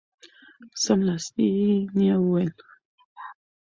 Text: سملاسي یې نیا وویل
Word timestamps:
سملاسي 0.83 1.45
یې 1.59 1.73
نیا 1.97 2.15
وویل 2.19 2.51